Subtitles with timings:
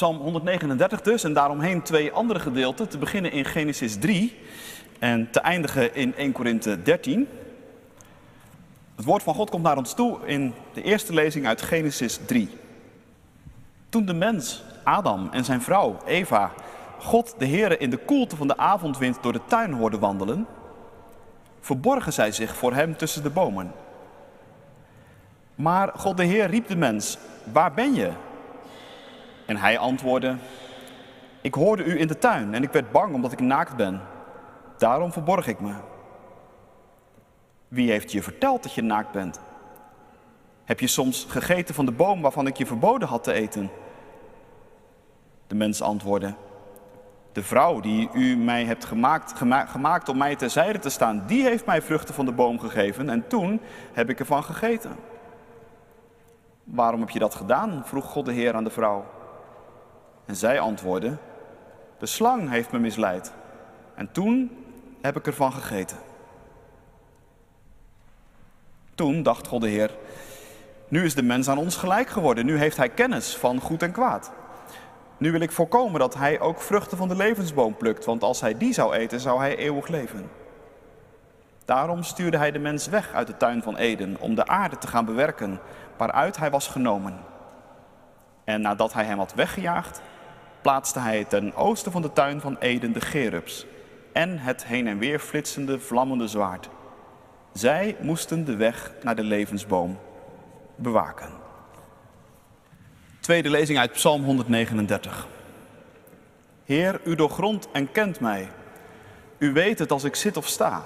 [0.00, 4.36] Psalm 139 dus, en daaromheen twee andere gedeelten, te beginnen in Genesis 3
[4.98, 7.28] en te eindigen in 1 Korinthe 13.
[8.96, 12.48] Het woord van God komt naar ons toe in de eerste lezing uit Genesis 3.
[13.88, 16.52] Toen de mens, Adam en zijn vrouw, Eva,
[16.98, 20.46] God de Heere in de koelte van de avondwind door de tuin hoorden wandelen,
[21.60, 23.72] verborgen zij zich voor hem tussen de bomen.
[25.54, 27.18] Maar God de Heer riep de mens,
[27.52, 28.10] waar ben je?
[29.50, 30.36] En hij antwoordde,
[31.40, 34.00] ik hoorde u in de tuin en ik werd bang omdat ik naakt ben.
[34.78, 35.72] Daarom verborg ik me.
[37.68, 39.40] Wie heeft je verteld dat je naakt bent?
[40.64, 43.70] Heb je soms gegeten van de boom waarvan ik je verboden had te eten?
[45.46, 46.34] De mens antwoordde,
[47.32, 49.32] de vrouw die u mij hebt gemaakt,
[49.70, 53.28] gemaakt om mij terzijde te staan, die heeft mij vruchten van de boom gegeven en
[53.28, 53.60] toen
[53.92, 54.96] heb ik ervan gegeten.
[56.64, 57.82] Waarom heb je dat gedaan?
[57.84, 59.18] vroeg God de Heer aan de vrouw.
[60.30, 61.16] En zij antwoordde,
[61.98, 63.32] de slang heeft me misleid
[63.94, 64.64] en toen
[65.00, 65.96] heb ik ervan gegeten.
[68.94, 69.96] Toen dacht God de Heer,
[70.88, 73.92] nu is de mens aan ons gelijk geworden, nu heeft hij kennis van goed en
[73.92, 74.32] kwaad.
[75.16, 78.58] Nu wil ik voorkomen dat hij ook vruchten van de levensboom plukt, want als hij
[78.58, 80.30] die zou eten, zou hij eeuwig leven.
[81.64, 84.86] Daarom stuurde hij de mens weg uit de tuin van Eden om de aarde te
[84.86, 85.60] gaan bewerken
[85.96, 87.20] waaruit hij was genomen.
[88.44, 90.00] En nadat hij hem had weggejaagd,
[90.62, 93.66] plaatste hij ten oosten van de tuin van Eden de gerubs
[94.12, 96.68] en het heen en weer flitsende vlammende zwaard.
[97.52, 99.98] Zij moesten de weg naar de levensboom
[100.74, 101.28] bewaken.
[103.20, 105.26] Tweede lezing uit Psalm 139.
[106.64, 108.48] Heer, u doorgrondt en kent mij.
[109.38, 110.82] U weet het als ik zit of sta.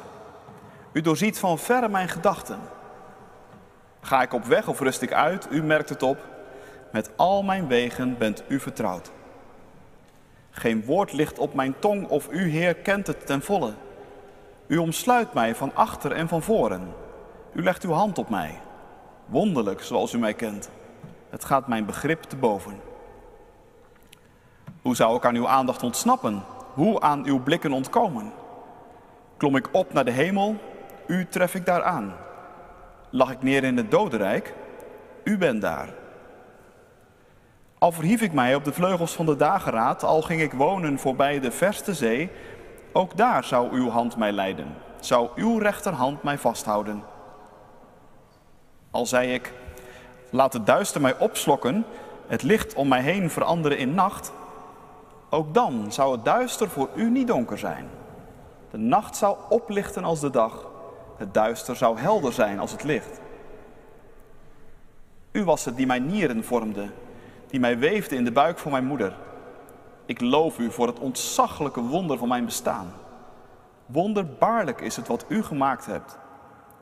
[0.92, 2.59] U doorziet van verre mijn gedachten.
[4.00, 6.19] Ga ik op weg of rust ik uit, u merkt het op.
[6.92, 9.11] Met al mijn wegen bent u vertrouwd.
[10.56, 13.72] Geen woord ligt op mijn tong of u, Heer, kent het ten volle.
[14.66, 16.94] U omsluit mij van achter en van voren.
[17.53, 18.60] U legt uw hand op mij.
[19.26, 20.70] Wonderlijk zoals u mij kent.
[21.31, 22.81] Het gaat mijn begrip te boven.
[24.82, 26.42] Hoe zou ik aan uw aandacht ontsnappen?
[26.75, 28.32] Hoe aan uw blikken ontkomen?
[29.36, 30.56] Klom ik op naar de hemel,
[31.06, 32.15] u tref ik daar aan.
[33.10, 34.54] Lag ik neer in het dodenrijk,
[35.25, 35.88] u bent daar.
[37.84, 41.41] Al verhief ik mij op de vleugels van de dageraad, al ging ik wonen voorbij
[41.41, 42.31] de verste zee,
[42.93, 47.03] ook daar zou uw hand mij leiden, zou uw rechterhand mij vasthouden.
[48.91, 49.53] Al zei ik,
[50.31, 51.84] laat het duister mij opslokken,
[52.27, 54.33] het licht om mij heen veranderen in nacht,
[55.31, 57.89] ook dan zou het duister voor u niet donker zijn.
[58.71, 60.71] De nacht zou oplichten als de dag,
[61.16, 63.21] het duister zou helder zijn als het licht.
[65.33, 66.87] U was het die mijn nieren vormde,
[67.54, 69.16] die mij weefde in de buik van mijn moeder.
[70.06, 72.92] Ik loof u voor het ontzaglijke wonder van mijn bestaan.
[73.87, 76.19] Wonderbaarlijk is het wat u gemaakt hebt.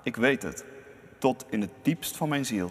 [0.03, 0.65] Ik weet het,
[1.19, 2.71] tot in het diepst van mijn ziel.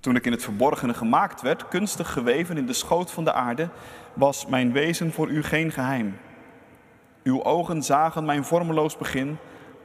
[0.00, 3.68] Toen ik in het verborgene gemaakt werd, kunstig geweven in de schoot van de aarde,
[4.14, 6.16] was mijn wezen voor u geen geheim.
[7.22, 9.36] Uw ogen zagen mijn vormeloos begin,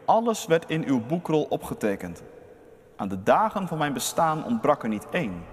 [0.05, 2.23] alles werd in uw boekrol opgetekend.
[2.99, 5.43] Aan de dagen van mijn bestaan ontbrak er niet één.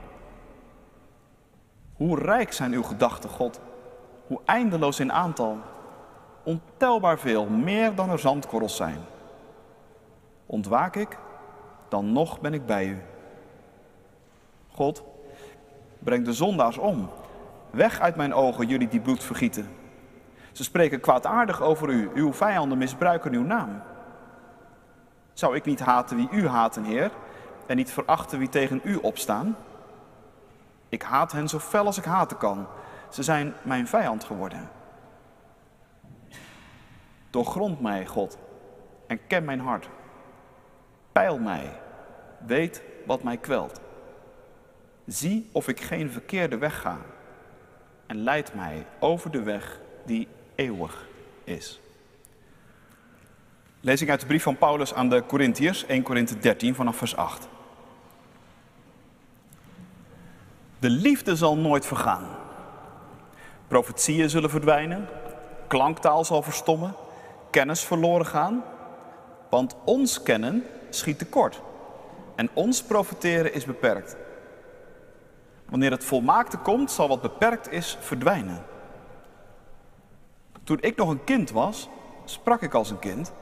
[1.95, 3.61] Hoe rijk zijn uw gedachten, God,
[4.27, 5.59] hoe eindeloos in aantal,
[6.43, 8.99] ontelbaar veel, meer dan er zandkorrels zijn.
[10.47, 11.19] Ontwaak ik,
[11.89, 13.03] dan nog ben ik bij u.
[14.69, 15.03] God,
[15.99, 17.11] breng de zondaars om.
[17.71, 19.69] Weg uit mijn ogen, jullie die bloed vergieten.
[20.53, 22.11] Ze spreken kwaadaardig over u.
[22.15, 23.83] Uw vijanden misbruiken uw naam.
[25.33, 27.11] Zou ik niet haten wie u haten, Heer,
[27.67, 29.57] en niet verachten wie tegen u opstaan?
[30.89, 32.67] Ik haat hen zo fel als ik haten kan.
[33.11, 34.69] Ze zijn mijn vijand geworden.
[37.31, 38.39] Doorgrond mij, God,
[39.07, 39.89] en ken mijn hart.
[41.13, 41.81] Peil mij,
[42.47, 43.81] weet wat mij kwelt.
[45.07, 46.99] Zie of ik geen verkeerde weg ga
[48.07, 51.07] en leid mij over de weg die eeuwig
[51.45, 51.81] is.
[53.81, 57.49] Lezing uit de brief van Paulus aan de Corinthiërs, 1 Korinthe 13 vanaf vers 8.
[60.79, 62.25] De liefde zal nooit vergaan.
[63.69, 65.09] Profetieën zullen verdwijnen,
[65.67, 66.95] klanktaal zal verstommen,
[67.51, 68.65] kennis verloren gaan.
[69.51, 71.63] Want ons kennen schiet tekort
[72.35, 74.17] en ons profiteren is beperkt.
[75.69, 78.65] Wanneer het volmaakte komt, zal wat beperkt is verdwijnen.
[80.65, 81.89] Toen ik nog een kind was,
[82.25, 83.33] sprak ik als een kind,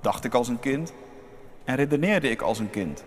[0.00, 0.92] dacht ik als een kind
[1.64, 3.04] en redeneerde ik als een kind.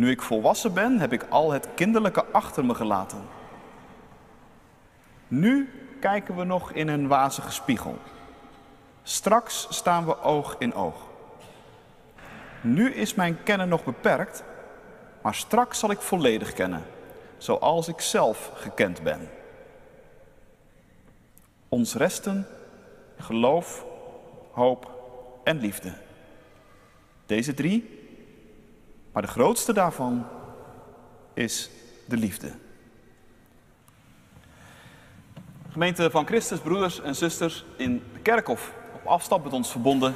[0.00, 3.22] Nu ik volwassen ben, heb ik al het kinderlijke achter me gelaten.
[5.28, 5.70] Nu
[6.00, 7.98] kijken we nog in een wazige spiegel.
[9.02, 10.94] Straks staan we oog in oog.
[12.60, 14.44] Nu is mijn kennen nog beperkt,
[15.22, 16.82] maar straks zal ik volledig kennen,
[17.38, 19.30] zoals ik zelf gekend ben.
[21.68, 22.46] Ons resten
[23.18, 23.84] geloof,
[24.52, 24.90] hoop
[25.44, 25.92] en liefde.
[27.26, 27.99] Deze drie,
[29.12, 30.26] maar de grootste daarvan
[31.34, 31.70] is
[32.06, 32.52] de liefde.
[35.70, 40.14] Gemeente van Christus, broeders en zusters in de kerk of op afstand met ons verbonden.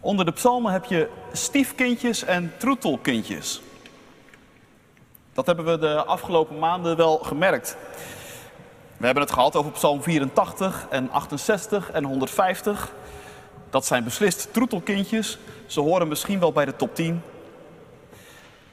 [0.00, 3.62] Onder de psalmen heb je stiefkindjes en troetelkindjes.
[5.32, 7.76] Dat hebben we de afgelopen maanden wel gemerkt.
[8.96, 12.92] We hebben het gehad over Psalm 84 en 68 en 150.
[13.72, 15.38] Dat zijn beslist troetelkindjes.
[15.66, 17.22] Ze horen misschien wel bij de top 10.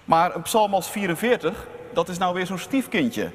[0.06, 3.32] Maar een psalm als 44, dat is nou weer zo'n stiefkindje.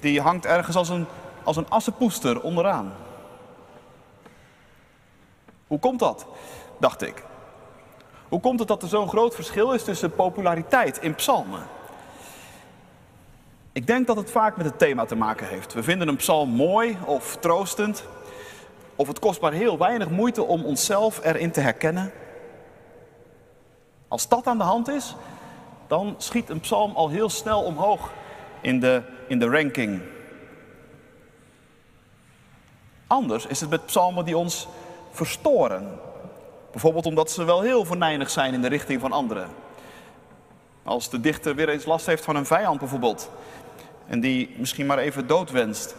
[0.00, 1.06] Die hangt ergens als een,
[1.42, 2.94] als een assenpoester onderaan.
[5.66, 6.26] Hoe komt dat?
[6.80, 7.24] Dacht ik.
[8.28, 11.62] Hoe komt het dat er zo'n groot verschil is tussen populariteit in psalmen?
[13.72, 15.72] Ik denk dat het vaak met het thema te maken heeft.
[15.72, 18.04] We vinden een psalm mooi of troostend.
[18.96, 22.12] Of het kost maar heel weinig moeite om onszelf erin te herkennen.
[24.08, 25.14] Als dat aan de hand is,
[25.86, 28.12] dan schiet een psalm al heel snel omhoog
[28.60, 30.00] in de, in de ranking.
[33.06, 34.68] Anders is het met psalmen die ons
[35.10, 35.98] verstoren.
[36.70, 39.48] Bijvoorbeeld omdat ze wel heel venijnig zijn in de richting van anderen.
[40.82, 43.30] Als de dichter weer eens last heeft van een vijand bijvoorbeeld.
[44.06, 45.94] En die misschien maar even doodwenst.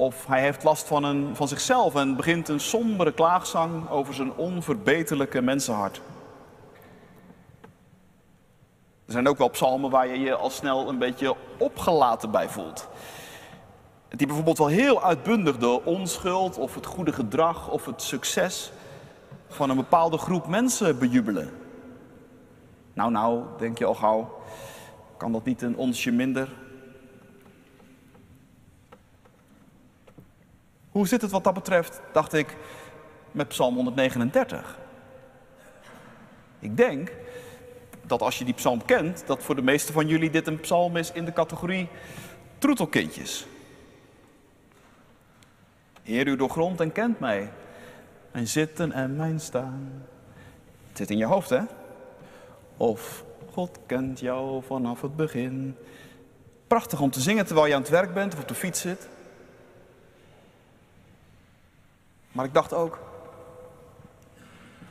[0.00, 4.32] Of hij heeft last van, een, van zichzelf en begint een sombere klaagzang over zijn
[4.32, 6.00] onverbeterlijke mensenhart.
[9.06, 12.88] Er zijn ook wel psalmen waar je je al snel een beetje opgelaten bij voelt.
[14.08, 18.72] Die bijvoorbeeld wel heel uitbundig de onschuld of het goede gedrag of het succes
[19.48, 21.50] van een bepaalde groep mensen bejubelen.
[22.92, 24.40] Nou, nou, denk je al gauw,
[25.16, 26.48] kan dat niet een onsje minder?
[30.90, 32.56] Hoe zit het wat dat betreft, dacht ik,
[33.30, 34.78] met Psalm 139?
[36.58, 37.12] Ik denk
[38.02, 40.96] dat als je die psalm kent, dat voor de meeste van jullie dit een psalm
[40.96, 41.88] is in de categorie
[42.58, 43.46] troetelkindjes.
[46.02, 47.52] Heer, u doorgrondt en kent mij.
[48.32, 50.04] Mijn zitten en mijn staan.
[50.88, 51.60] Het zit in je hoofd, hè?
[52.76, 55.76] Of God kent jou vanaf het begin.
[56.66, 59.08] Prachtig om te zingen terwijl je aan het werk bent of op de fiets zit.
[62.40, 62.98] Maar ik dacht ook,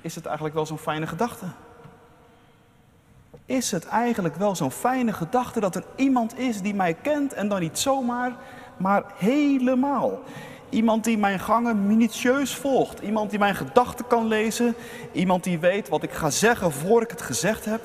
[0.01, 1.46] is het eigenlijk wel zo'n fijne gedachte?
[3.46, 7.48] Is het eigenlijk wel zo'n fijne gedachte dat er iemand is die mij kent en
[7.48, 8.36] dan niet zomaar,
[8.78, 10.19] maar helemaal?
[10.69, 13.00] Iemand die mijn gangen minutieus volgt.
[13.00, 14.75] Iemand die mijn gedachten kan lezen.
[15.12, 17.81] Iemand die weet wat ik ga zeggen voor ik het gezegd heb.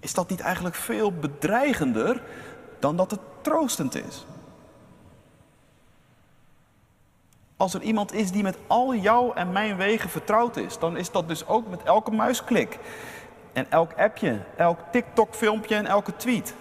[0.00, 2.22] Is dat niet eigenlijk veel bedreigender
[2.78, 4.24] dan dat het troostend is?
[7.62, 11.10] Als er iemand is die met al jouw en mijn wegen vertrouwd is, dan is
[11.10, 12.78] dat dus ook met elke muisklik.
[13.52, 16.54] En elk appje, elk TikTok-filmpje en elke tweet.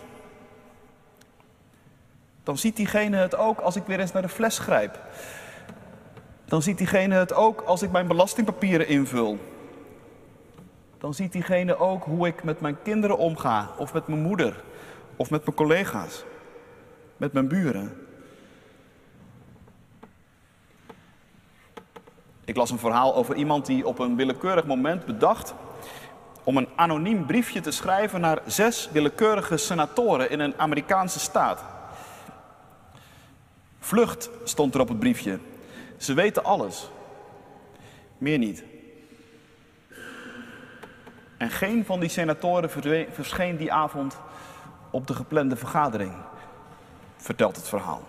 [2.44, 5.00] Dan ziet diegene het ook als ik weer eens naar de fles grijp.
[6.46, 9.38] Dan ziet diegene het ook als ik mijn belastingpapieren invul.
[10.98, 14.64] Dan ziet diegene ook hoe ik met mijn kinderen omga, of met mijn moeder,
[15.16, 16.24] of met mijn collega's,
[17.18, 18.10] met mijn buren.
[22.52, 25.54] Ik las een verhaal over iemand die op een willekeurig moment bedacht
[26.44, 31.64] om een anoniem briefje te schrijven naar zes willekeurige senatoren in een Amerikaanse staat.
[33.80, 35.40] Vlucht stond er op het briefje.
[35.98, 36.90] Ze weten alles.
[38.18, 38.64] Meer niet.
[41.38, 42.70] En geen van die senatoren
[43.12, 44.18] verscheen die avond
[44.90, 46.14] op de geplande vergadering,
[47.18, 48.04] vertelt het verhaal.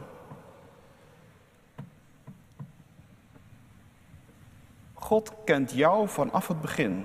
[5.13, 7.05] God kent jou vanaf het begin.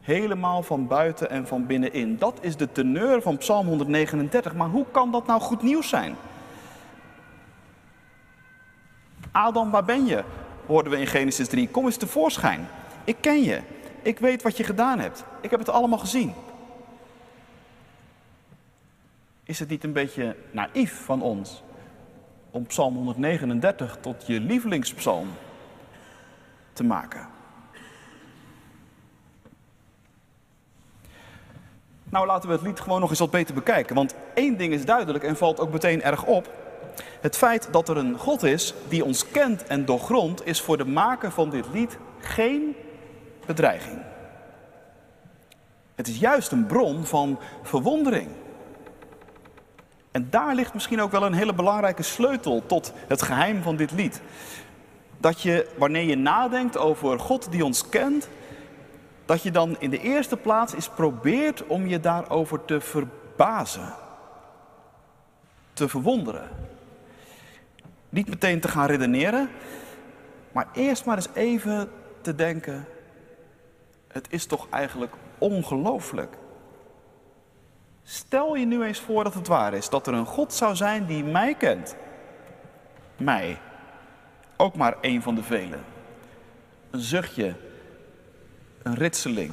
[0.00, 2.18] Helemaal van buiten en van binnenin.
[2.18, 4.54] Dat is de teneur van Psalm 139.
[4.54, 6.16] Maar hoe kan dat nou goed nieuws zijn?
[9.30, 10.24] Adam, waar ben je?
[10.66, 11.68] Hoorden we in Genesis 3.
[11.68, 12.68] Kom eens tevoorschijn.
[13.04, 13.60] Ik ken je.
[14.02, 15.24] Ik weet wat je gedaan hebt.
[15.40, 16.32] Ik heb het allemaal gezien.
[19.44, 21.62] Is het niet een beetje naïef van ons
[22.50, 25.28] om Psalm 139 tot je lievelingspsalm
[26.78, 27.28] te maken.
[32.10, 33.94] Nou, laten we het lied gewoon nog eens wat beter bekijken.
[33.94, 36.52] Want één ding is duidelijk en valt ook meteen erg op.
[37.20, 40.84] Het feit dat er een God is die ons kent en doorgrondt, is voor de
[40.84, 42.76] maker van dit lied geen
[43.46, 43.98] bedreiging.
[45.94, 48.28] Het is juist een bron van verwondering.
[50.10, 53.92] En daar ligt misschien ook wel een hele belangrijke sleutel tot het geheim van dit
[53.92, 54.20] lied.
[55.18, 58.28] Dat je, wanneer je nadenkt over God die ons kent,
[59.24, 63.94] dat je dan in de eerste plaats eens probeert om je daarover te verbazen,
[65.72, 66.48] te verwonderen.
[68.08, 69.50] Niet meteen te gaan redeneren,
[70.52, 72.86] maar eerst maar eens even te denken,
[74.08, 76.36] het is toch eigenlijk ongelooflijk.
[78.02, 81.06] Stel je nu eens voor dat het waar is, dat er een God zou zijn
[81.06, 81.96] die mij kent.
[83.16, 83.58] Mij.
[84.60, 85.84] Ook maar één van de velen.
[86.90, 87.54] Een zuchtje,
[88.82, 89.52] een ritseling.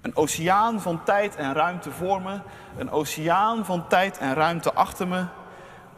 [0.00, 2.40] Een oceaan van tijd en ruimte voor me,
[2.76, 5.24] een oceaan van tijd en ruimte achter me.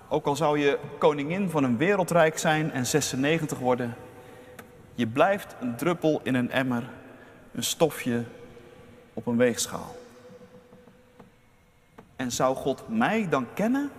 [0.09, 3.97] Ook al zou je koningin van een wereldrijk zijn en 96 worden,
[4.95, 6.83] je blijft een druppel in een emmer,
[7.53, 8.25] een stofje
[9.15, 9.97] op een weegschaal.
[12.17, 13.91] En zou God mij dan kennen?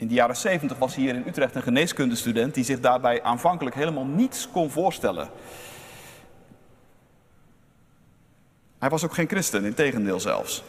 [0.00, 4.04] In de jaren 70 was hier in Utrecht een geneeskundestudent die zich daarbij aanvankelijk helemaal
[4.04, 5.30] niets kon voorstellen.
[8.78, 10.62] Hij was ook geen christen, in tegendeel zelfs.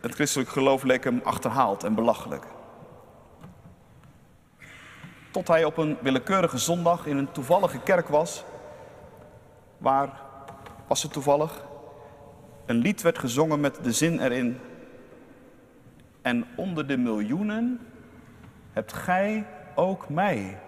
[0.00, 2.44] Het christelijk geloof leek hem achterhaald en belachelijk.
[5.30, 8.44] Tot hij op een willekeurige zondag in een toevallige kerk was,
[9.78, 10.20] waar
[10.86, 11.64] was het toevallig,
[12.66, 14.58] een lied werd gezongen met de zin erin.
[16.22, 17.80] En onder de miljoenen
[18.78, 20.58] hebt gij ook mij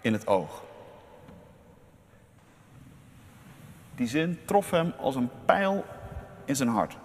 [0.00, 0.62] in het oog.
[3.94, 5.84] Die zin trof hem als een pijl
[6.44, 6.96] in zijn hart.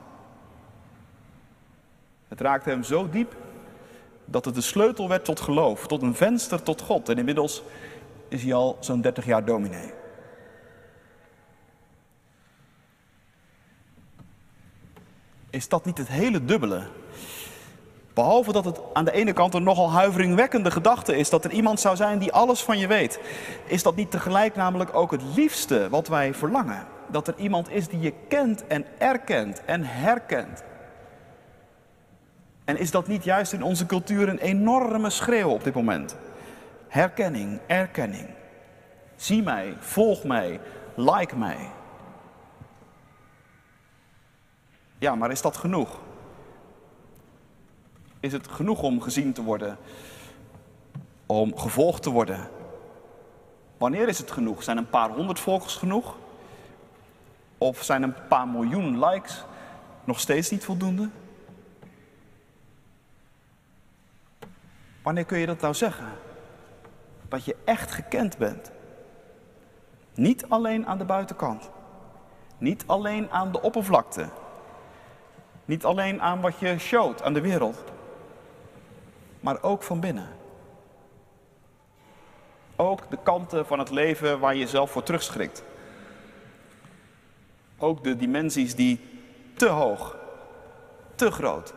[2.28, 3.36] Het raakte hem zo diep
[4.26, 7.10] dat het de sleutel werd tot geloof, tot een venster tot God.
[7.10, 7.64] En inmiddels
[8.28, 9.94] is hij al zo'n 30 jaar dominee.
[15.50, 16.88] Is dat niet het hele dubbele
[18.14, 21.80] Behalve dat het aan de ene kant een nogal huiveringwekkende gedachte is dat er iemand
[21.80, 23.20] zou zijn die alles van je weet,
[23.66, 26.86] is dat niet tegelijk namelijk ook het liefste wat wij verlangen.
[27.08, 30.64] Dat er iemand is die je kent en erkent en herkent.
[32.66, 36.16] En is dat niet juist in onze cultuur een enorme schreeuw op dit moment?
[36.88, 38.28] Herkenning, erkenning.
[39.16, 40.60] Zie mij, volg mij,
[40.96, 41.58] like mij.
[44.98, 46.00] Ja, maar is dat genoeg?
[48.24, 49.78] Is het genoeg om gezien te worden?
[51.26, 52.50] Om gevolgd te worden?
[53.78, 54.64] Wanneer is het genoeg?
[54.64, 56.16] Zijn een paar honderd volgers genoeg?
[57.58, 59.44] Of zijn een paar miljoen likes
[60.04, 61.10] nog steeds niet voldoende?
[65.02, 66.08] Wanneer kun je dat nou zeggen?
[67.28, 68.72] Dat je echt gekend bent.
[70.14, 71.70] Niet alleen aan de buitenkant.
[72.58, 74.30] Niet alleen aan de oppervlakte.
[75.66, 77.92] Niet alleen aan wat je showt aan de wereld
[79.44, 80.28] maar ook van binnen.
[82.76, 85.64] Ook de kanten van het leven waar je jezelf voor terugschrikt.
[87.78, 89.00] Ook de dimensies die
[89.54, 90.18] te hoog,
[91.16, 91.74] te groot,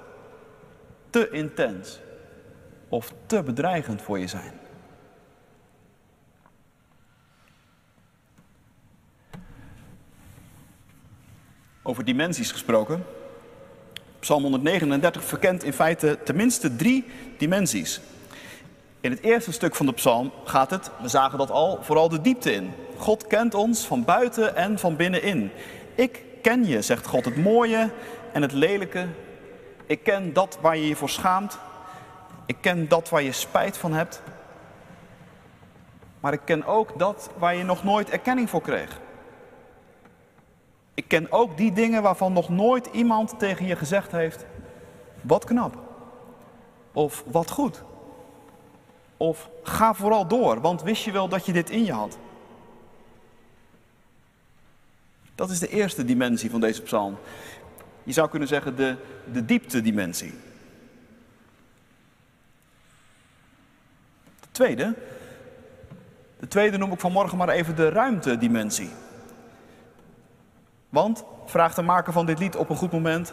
[1.10, 2.00] te intens
[2.88, 4.52] of te bedreigend voor je zijn.
[11.82, 13.15] Over dimensies gesproken.
[14.26, 17.04] Psalm 139 verkent in feite tenminste drie
[17.38, 18.00] dimensies.
[19.00, 22.20] In het eerste stuk van de psalm gaat het, we zagen dat al, vooral de
[22.20, 22.72] diepte in.
[22.96, 25.50] God kent ons van buiten en van binnenin.
[25.94, 27.90] Ik ken je, zegt God, het mooie
[28.32, 29.06] en het lelijke.
[29.86, 31.58] Ik ken dat waar je je voor schaamt.
[32.46, 34.22] Ik ken dat waar je spijt van hebt.
[36.20, 39.00] Maar ik ken ook dat waar je nog nooit erkenning voor kreeg.
[40.96, 44.46] Ik ken ook die dingen waarvan nog nooit iemand tegen je gezegd heeft:
[45.20, 45.78] wat knap.
[46.92, 47.82] Of wat goed.
[49.16, 52.18] Of ga vooral door, want wist je wel dat je dit in je had?
[55.34, 57.16] Dat is de eerste dimensie van deze psalm.
[58.02, 58.96] Je zou kunnen zeggen de,
[59.32, 60.34] de diepte-dimensie.
[64.40, 64.94] De tweede,
[66.38, 68.90] de tweede noem ik vanmorgen maar even de ruimte-dimensie.
[70.88, 73.32] Want, vraagt de maker van dit lied op een goed moment,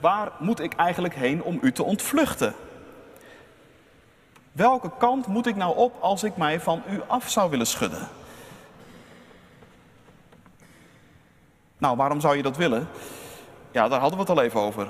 [0.00, 2.54] waar moet ik eigenlijk heen om u te ontvluchten?
[4.52, 8.08] Welke kant moet ik nou op als ik mij van u af zou willen schudden?
[11.78, 12.88] Nou, waarom zou je dat willen?
[13.70, 14.88] Ja, daar hadden we het al even over.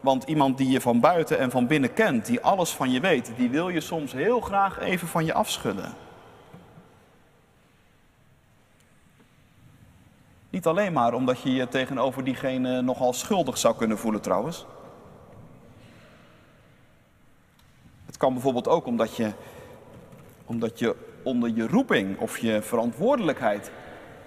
[0.00, 3.32] Want iemand die je van buiten en van binnen kent, die alles van je weet,
[3.36, 5.94] die wil je soms heel graag even van je afschudden.
[10.52, 14.66] Niet alleen maar omdat je je tegenover diegene nogal schuldig zou kunnen voelen trouwens.
[18.06, 19.32] Het kan bijvoorbeeld ook omdat je,
[20.46, 23.70] omdat je onder je roeping of je verantwoordelijkheid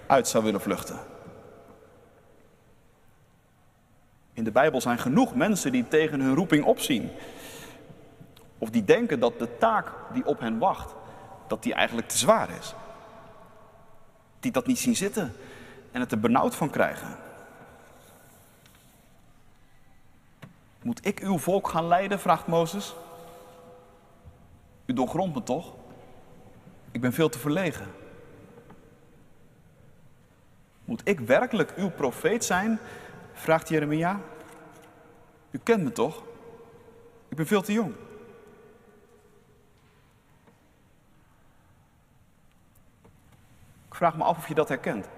[0.06, 0.98] uit zou willen vluchten.
[4.32, 7.10] In de Bijbel zijn genoeg mensen die tegen hun roeping opzien.
[8.58, 10.94] Of die denken dat de taak die op hen wacht,
[11.46, 12.74] dat die eigenlijk te zwaar is.
[14.40, 15.34] Die dat niet zien zitten
[15.96, 17.16] en het er benauwd van krijgen.
[20.82, 22.20] Moet ik uw volk gaan leiden?
[22.20, 22.94] vraagt Mozes.
[24.86, 25.74] U doorgrondt me toch?
[26.90, 27.86] Ik ben veel te verlegen.
[30.84, 32.78] Moet ik werkelijk uw profeet zijn?
[33.32, 34.20] vraagt Jeremia.
[35.50, 36.22] U kent me toch?
[37.28, 37.94] Ik ben veel te jong.
[43.88, 45.08] Ik vraag me af of je dat herkent.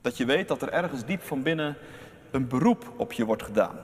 [0.00, 1.76] Dat je weet dat er ergens diep van binnen
[2.30, 3.78] een beroep op je wordt gedaan.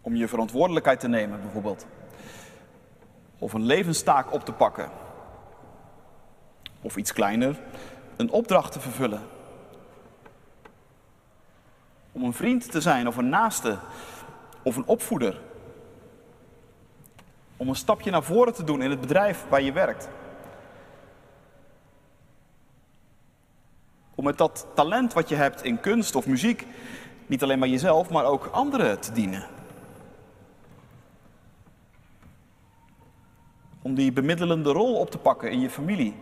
[0.00, 1.86] Om je verantwoordelijkheid te nemen, bijvoorbeeld.
[3.38, 4.90] Of een levenstaak op te pakken.
[6.80, 7.60] Of iets kleiner,
[8.16, 9.22] een opdracht te vervullen.
[12.12, 13.78] Om een vriend te zijn of een naaste
[14.62, 15.40] of een opvoeder.
[17.56, 20.08] Om een stapje naar voren te doen in het bedrijf waar je werkt.
[24.18, 26.66] Om met dat talent wat je hebt in kunst of muziek
[27.26, 29.46] niet alleen maar jezelf, maar ook anderen te dienen.
[33.82, 36.14] Om die bemiddelende rol op te pakken in je familie,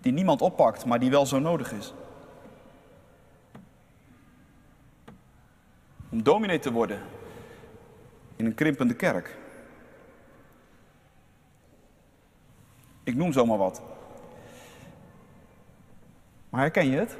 [0.00, 1.94] die niemand oppakt, maar die wel zo nodig is.
[6.10, 7.00] Om dominee te worden
[8.36, 9.36] in een krimpende kerk.
[13.04, 13.82] Ik noem zomaar wat.
[16.50, 17.16] Maar herken je het?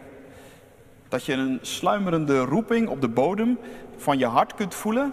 [1.09, 3.59] Dat je een sluimerende roeping op de bodem
[3.97, 5.13] van je hart kunt voelen,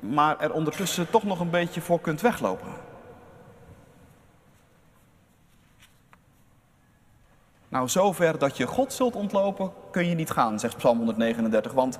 [0.00, 2.72] maar er ondertussen toch nog een beetje voor kunt weglopen.
[7.68, 11.72] Nou, zover dat je God zult ontlopen, kun je niet gaan, zegt Psalm 139.
[11.72, 11.98] Want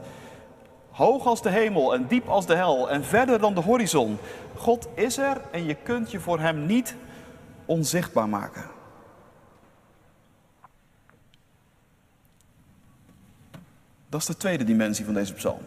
[0.91, 4.19] hoog als de hemel en diep als de hel en verder dan de horizon,
[4.57, 6.97] God is er en je kunt je voor Hem niet
[7.65, 8.80] onzichtbaar maken.
[14.11, 15.61] Dat is de tweede dimensie van deze psalm.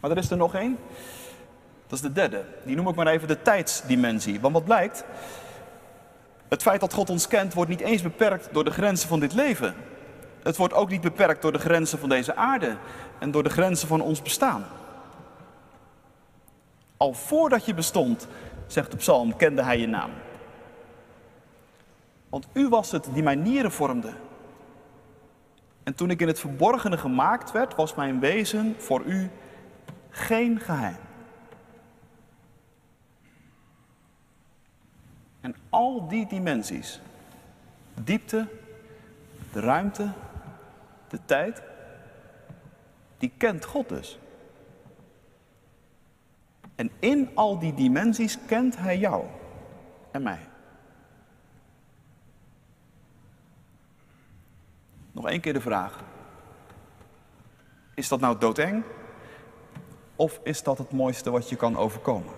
[0.00, 0.78] Maar er is er nog één.
[1.86, 2.44] Dat is de derde.
[2.64, 4.40] Die noem ik maar even de tijdsdimensie.
[4.40, 5.04] Want wat blijkt?
[6.48, 9.32] Het feit dat God ons kent wordt niet eens beperkt door de grenzen van dit
[9.32, 9.74] leven.
[10.42, 12.76] Het wordt ook niet beperkt door de grenzen van deze aarde
[13.18, 14.64] en door de grenzen van ons bestaan.
[16.96, 18.26] Al voordat je bestond,
[18.66, 20.10] zegt de psalm, kende hij je naam.
[22.28, 24.12] Want u was het die mijn nieren vormde.
[25.82, 29.30] En toen ik in het verborgene gemaakt werd, was mijn wezen voor u
[30.10, 30.96] geen geheim.
[35.40, 37.00] En al die dimensies,
[37.94, 38.48] diepte,
[39.52, 40.12] de ruimte,
[41.08, 41.62] de tijd,
[43.18, 44.18] die kent God dus.
[46.74, 49.24] En in al die dimensies kent Hij jou
[50.10, 50.49] en mij.
[55.20, 55.98] Nog één keer de vraag.
[57.94, 58.84] Is dat nou doodeng?
[60.16, 62.32] Of is dat het mooiste wat je kan overkomen?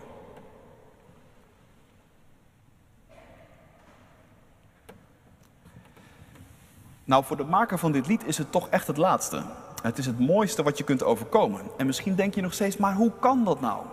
[7.05, 9.43] Nou, voor de maker van dit lied is het toch echt het laatste.
[9.83, 11.61] Het is het mooiste wat je kunt overkomen.
[11.77, 13.85] En misschien denk je nog steeds, maar hoe kan dat nou?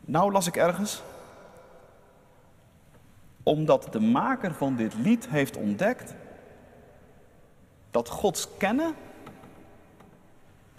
[0.00, 1.02] Nou las ik ergens.
[3.42, 6.14] Omdat de maker van dit lied heeft ontdekt
[7.94, 8.94] dat Gods kennen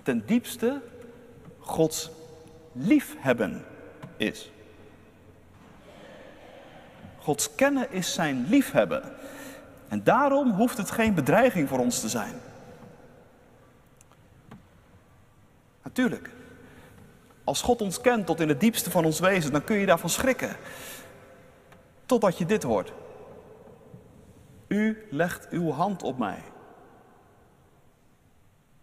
[0.04, 0.82] ten diepste
[1.60, 2.10] Gods
[2.72, 3.66] liefhebben
[4.18, 4.52] is.
[7.18, 9.04] Gods kennen is zijn liefhebben.
[9.88, 12.34] En daarom hoeft het geen bedreiging voor ons te zijn.
[15.84, 16.30] Natuurlijk.
[17.44, 20.10] Als God ons kent tot in het diepste van ons wezen, dan kun je daarvan
[20.10, 20.56] schrikken.
[22.06, 22.94] Totdat je dit hoort.
[24.68, 26.54] U legt uw hand op mij.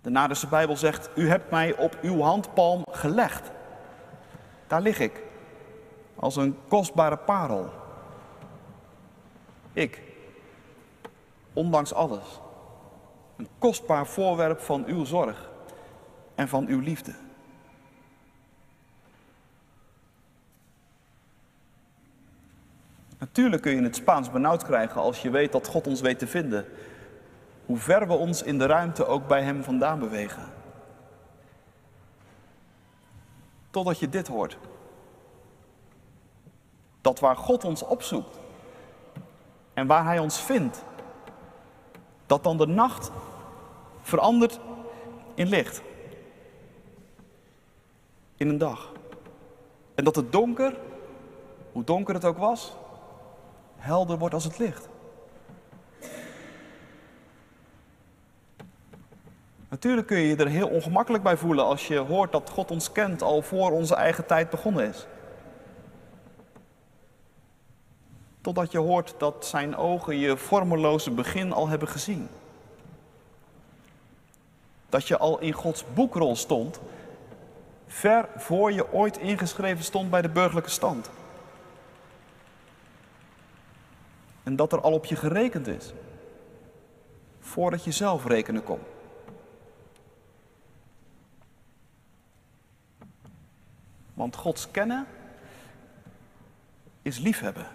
[0.02, 3.50] De Naderse Bijbel zegt, u hebt mij op uw handpalm gelegd.
[4.66, 5.22] Daar lig ik,
[6.14, 7.70] als een kostbare parel.
[9.72, 10.02] Ik,
[11.52, 12.40] ondanks alles,
[13.36, 15.50] een kostbaar voorwerp van uw zorg
[16.34, 17.14] en van uw liefde.
[23.18, 26.26] Natuurlijk kun je het Spaans benauwd krijgen als je weet dat God ons weet te
[26.26, 26.66] vinden.
[27.72, 30.42] Hoe ver we ons in de ruimte ook bij Hem vandaan bewegen.
[33.70, 34.58] Totdat je dit hoort.
[37.00, 38.38] Dat waar God ons opzoekt
[39.74, 40.84] en waar Hij ons vindt,
[42.26, 43.10] dat dan de nacht
[44.00, 44.60] verandert
[45.34, 45.82] in licht.
[48.36, 48.92] In een dag.
[49.94, 50.78] En dat het donker,
[51.72, 52.76] hoe donker het ook was,
[53.76, 54.88] helder wordt als het licht.
[59.72, 62.92] Natuurlijk kun je je er heel ongemakkelijk bij voelen als je hoort dat God ons
[62.92, 65.06] kent al voor onze eigen tijd begonnen is.
[68.40, 72.28] Totdat je hoort dat zijn ogen je vormeloze begin al hebben gezien.
[74.88, 76.80] Dat je al in Gods boekrol stond,
[77.86, 81.10] ver voor je ooit ingeschreven stond bij de burgerlijke stand.
[84.42, 85.92] En dat er al op je gerekend is.
[87.40, 88.80] Voordat je zelf rekenen kon.
[94.14, 95.06] Want Gods kennen
[97.02, 97.66] is liefhebben.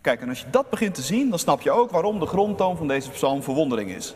[0.00, 2.76] Kijk, en als je dat begint te zien, dan snap je ook waarom de grondtoon
[2.76, 4.14] van deze psalm verwondering is.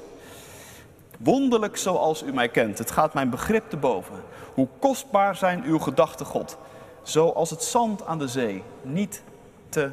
[1.18, 4.22] Wonderlijk zoals u mij kent, het gaat mijn begrip te boven.
[4.54, 6.58] Hoe kostbaar zijn uw gedachten, God,
[7.02, 9.22] zoals het zand aan de zee, niet
[9.68, 9.90] te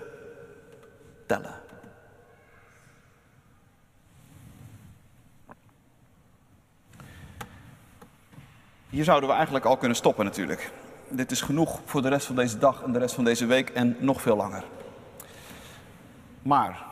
[1.26, 1.65] tellen.
[8.96, 10.72] Hier zouden we eigenlijk al kunnen stoppen natuurlijk.
[11.10, 13.70] Dit is genoeg voor de rest van deze dag en de rest van deze week
[13.70, 14.64] en nog veel langer.
[16.42, 16.86] Maar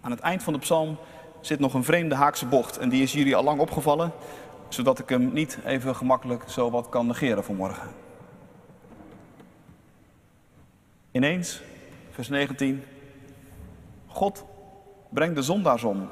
[0.00, 0.98] aan het eind van de psalm
[1.40, 4.12] zit nog een vreemde haakse bocht en die is jullie al lang opgevallen,
[4.68, 7.88] zodat ik hem niet even gemakkelijk zo wat kan negeren vanmorgen.
[11.10, 11.62] Ineens,
[12.10, 12.84] vers 19,
[14.06, 14.44] God
[15.08, 16.08] brengt de zondaars om.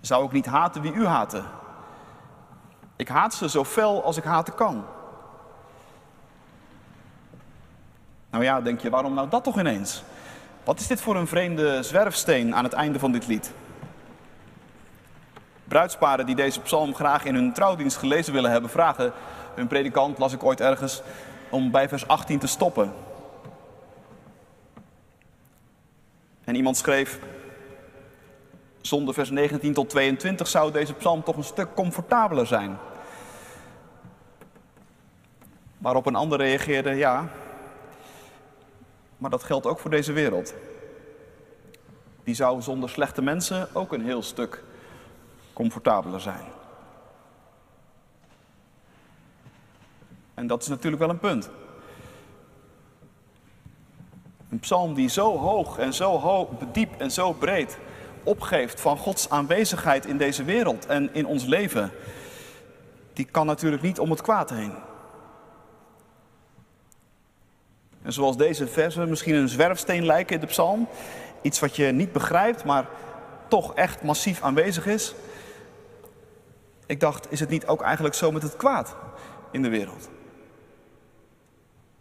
[0.00, 1.42] Zou ik niet haten wie u haatte?
[3.00, 4.84] Ik haat ze zo fel als ik haten kan.
[8.30, 10.02] Nou ja, denk je, waarom nou dat toch ineens?
[10.64, 13.52] Wat is dit voor een vreemde zwerfsteen aan het einde van dit lied?
[15.64, 19.12] Bruidsparen die deze psalm graag in hun trouwdienst gelezen willen hebben, vragen
[19.54, 21.02] hun predikant, las ik ooit ergens,
[21.50, 22.92] om bij vers 18 te stoppen.
[26.44, 27.18] En iemand schreef,
[28.80, 32.78] zonder vers 19 tot 22 zou deze psalm toch een stuk comfortabeler zijn.
[35.80, 37.28] Waarop een ander reageerde, ja,
[39.16, 40.54] maar dat geldt ook voor deze wereld.
[42.24, 44.64] Die zou zonder slechte mensen ook een heel stuk
[45.52, 46.44] comfortabeler zijn.
[50.34, 51.50] En dat is natuurlijk wel een punt.
[54.48, 57.78] Een psalm die zo hoog en zo diep en zo breed
[58.22, 61.90] opgeeft van Gods aanwezigheid in deze wereld en in ons leven,
[63.12, 64.88] die kan natuurlijk niet om het kwaad heen.
[68.02, 70.88] En zoals deze versen misschien een zwerfsteen lijken in de psalm,
[71.42, 72.86] iets wat je niet begrijpt, maar
[73.48, 75.14] toch echt massief aanwezig is.
[76.86, 78.96] Ik dacht, is het niet ook eigenlijk zo met het kwaad
[79.50, 80.08] in de wereld?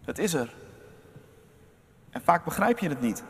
[0.06, 0.54] Het is er.
[2.10, 3.24] En vaak begrijp je het niet.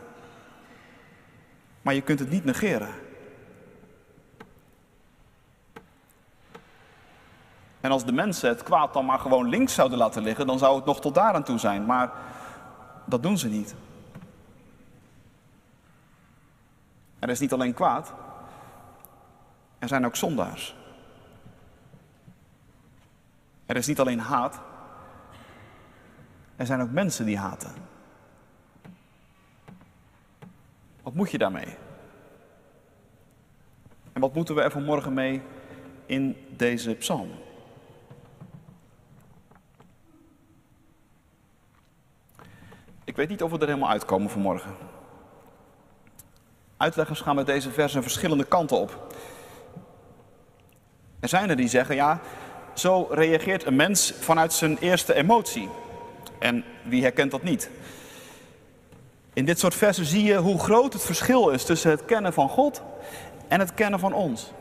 [1.82, 2.88] Maar je kunt het niet negeren.
[7.80, 10.76] En als de mensen het kwaad dan maar gewoon links zouden laten liggen, dan zou
[10.76, 11.86] het nog tot daar aan toe zijn.
[11.86, 12.10] Maar
[13.10, 13.74] dat doen ze niet.
[17.18, 18.12] Er is niet alleen kwaad,
[19.78, 20.76] er zijn ook zondaars.
[23.66, 24.60] Er is niet alleen haat,
[26.56, 27.72] er zijn ook mensen die haten.
[31.02, 31.76] Wat moet je daarmee?
[34.12, 35.42] En wat moeten we er vanmorgen mee
[36.06, 37.30] in deze psalm?
[43.20, 44.76] Weet niet of we er helemaal uitkomen vanmorgen.
[46.76, 49.14] Uitleggers gaan met deze versen verschillende kanten op.
[51.20, 52.20] Er zijn er die zeggen, ja,
[52.74, 55.68] zo reageert een mens vanuit zijn eerste emotie.
[56.38, 57.70] En wie herkent dat niet?
[59.32, 62.48] In dit soort versen zie je hoe groot het verschil is tussen het kennen van
[62.48, 62.82] God
[63.48, 64.52] en het kennen van ons.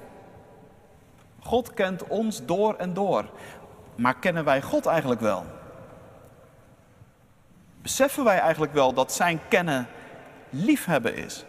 [1.40, 3.26] God kent ons door en door.
[3.96, 5.46] Maar kennen wij God eigenlijk wel?
[7.82, 9.88] Beseffen wij eigenlijk wel dat zijn kennen
[10.50, 11.46] liefhebben is?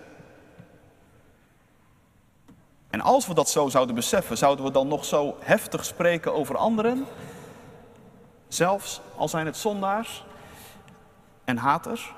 [2.90, 6.56] En als we dat zo zouden beseffen, zouden we dan nog zo heftig spreken over
[6.56, 7.06] anderen?
[8.48, 10.24] Zelfs al zijn het zondaars
[11.44, 12.12] en haters?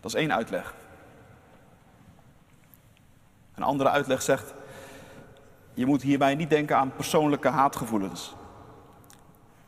[0.00, 0.74] Dat is één uitleg.
[3.54, 4.54] Een andere uitleg zegt,
[5.74, 8.34] je moet hierbij niet denken aan persoonlijke haatgevoelens.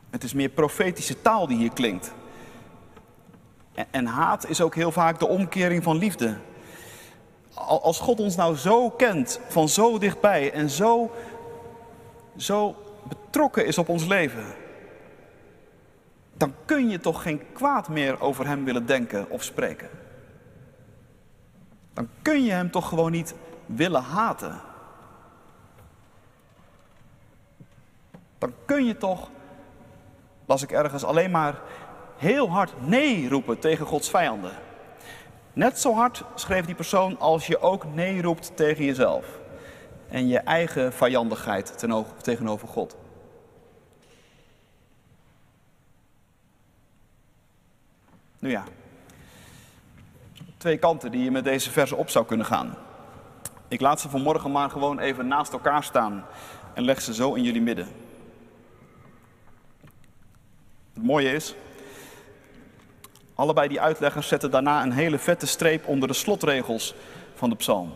[0.09, 2.11] Het is meer profetische taal die hier klinkt.
[3.91, 6.37] En haat is ook heel vaak de omkering van liefde.
[7.53, 11.11] Als God ons nou zo kent, van zo dichtbij en zo,
[12.37, 14.45] zo betrokken is op ons leven,
[16.33, 19.89] dan kun je toch geen kwaad meer over Hem willen denken of spreken.
[21.93, 24.61] Dan kun je Hem toch gewoon niet willen haten.
[28.37, 29.29] Dan kun je toch,
[30.47, 31.61] las ik ergens, alleen maar
[32.17, 34.51] heel hard nee roepen tegen Gods vijanden.
[35.53, 39.25] Net zo hard, schreef die persoon, als je ook nee roept tegen jezelf.
[40.09, 41.85] En je eigen vijandigheid
[42.21, 42.97] tegenover God.
[48.39, 48.63] Nu ja,
[50.57, 52.75] twee kanten die je met deze verse op zou kunnen gaan.
[53.67, 56.25] Ik laat ze vanmorgen maar gewoon even naast elkaar staan
[56.73, 58.06] en leg ze zo in jullie midden.
[60.97, 61.55] Het mooie is,
[63.33, 66.95] allebei die uitleggers zetten daarna een hele vette streep onder de slotregels
[67.33, 67.95] van de psalm.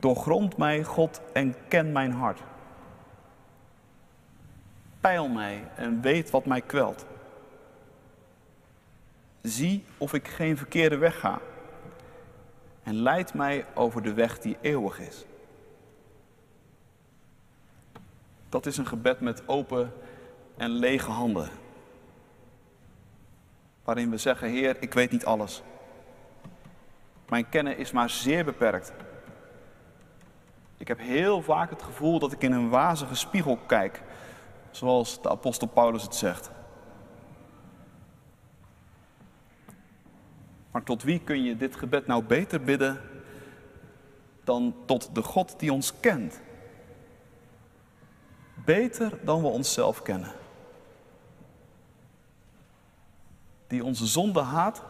[0.00, 2.40] Doorgrond mij, God, en ken mijn hart.
[5.00, 7.06] Peil mij en weet wat mij kwelt.
[9.42, 11.40] Zie of ik geen verkeerde weg ga.
[12.82, 15.24] En leid mij over de weg die eeuwig is.
[18.48, 19.92] Dat is een gebed met open
[20.56, 21.48] en lege handen.
[23.84, 25.62] Waarin we zeggen, Heer, ik weet niet alles.
[27.28, 28.92] Mijn kennen is maar zeer beperkt.
[30.76, 34.02] Ik heb heel vaak het gevoel dat ik in een wazige spiegel kijk,
[34.70, 36.50] zoals de apostel Paulus het zegt.
[40.70, 43.00] Maar tot wie kun je dit gebed nou beter bidden
[44.44, 46.40] dan tot de God die ons kent?
[48.64, 50.32] Beter dan we onszelf kennen.
[53.66, 54.82] Die onze zonde haat,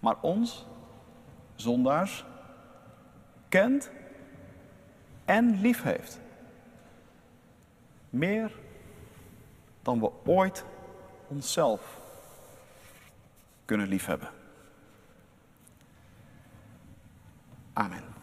[0.00, 0.66] maar ons,
[1.54, 2.24] zondaars,
[3.48, 3.90] kent
[5.24, 6.20] en lief heeft.
[8.10, 8.52] Meer
[9.82, 10.64] dan we ooit
[11.28, 11.98] onszelf
[13.64, 14.28] kunnen liefhebben.
[17.72, 18.13] Amen.